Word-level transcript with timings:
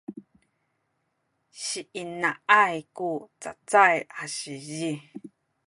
siinai’ay 1.63 2.77
ku 2.95 3.09
cacay 3.41 3.97
a 4.21 4.23
sizi 4.37 4.91